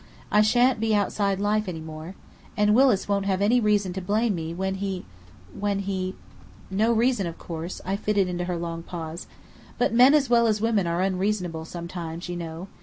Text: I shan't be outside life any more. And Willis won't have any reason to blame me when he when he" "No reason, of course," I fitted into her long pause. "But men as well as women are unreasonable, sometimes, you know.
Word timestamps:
I 0.31 0.41
shan't 0.41 0.79
be 0.79 0.95
outside 0.95 1.39
life 1.39 1.67
any 1.67 1.79
more. 1.79 2.15
And 2.57 2.73
Willis 2.73 3.07
won't 3.07 3.27
have 3.27 3.39
any 3.39 3.59
reason 3.61 3.93
to 3.93 4.01
blame 4.01 4.33
me 4.33 4.51
when 4.51 4.73
he 4.81 5.05
when 5.53 5.77
he" 5.77 6.15
"No 6.71 6.91
reason, 6.91 7.27
of 7.27 7.37
course," 7.37 7.81
I 7.85 7.95
fitted 7.97 8.27
into 8.27 8.45
her 8.45 8.57
long 8.57 8.81
pause. 8.81 9.27
"But 9.77 9.93
men 9.93 10.15
as 10.15 10.27
well 10.27 10.47
as 10.47 10.59
women 10.59 10.87
are 10.87 11.03
unreasonable, 11.03 11.65
sometimes, 11.65 12.29
you 12.29 12.35
know. 12.35 12.67